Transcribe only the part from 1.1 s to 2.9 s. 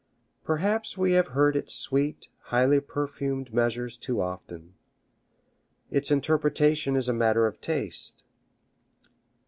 have heard its sweet, highly